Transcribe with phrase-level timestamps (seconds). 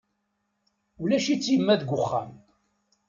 [1.01, 2.29] Ulac-itt yemma deg wexxam.